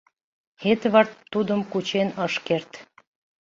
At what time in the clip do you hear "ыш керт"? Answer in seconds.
2.25-2.71